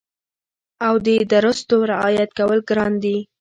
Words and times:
او 0.87 0.93
د 1.05 1.07
درستو 1.33 1.77
رعایت 1.91 2.29
کول 2.37 2.59
ګران 2.69 2.93
دي 3.03 3.17